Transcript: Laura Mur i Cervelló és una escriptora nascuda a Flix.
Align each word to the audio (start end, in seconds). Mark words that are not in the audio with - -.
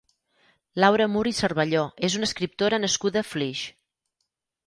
Laura 0.83 1.05
Mur 1.15 1.23
i 1.31 1.33
Cervelló 1.39 1.83
és 2.09 2.17
una 2.19 2.29
escriptora 2.29 2.81
nascuda 2.85 3.21
a 3.25 3.29
Flix. 3.35 3.65